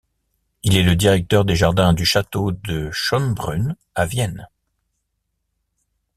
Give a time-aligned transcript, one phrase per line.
[0.63, 4.47] Il est le directeur des jardins du château de Schönbrunn à Vienne.